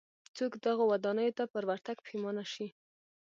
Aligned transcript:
څوک 0.35 0.51
دغو 0.65 0.83
ودانیو 0.91 1.35
ته 1.37 1.43
پر 1.53 1.63
ورتګ 1.69 1.97
پښېمانه 2.05 2.43
شي. 2.53 2.67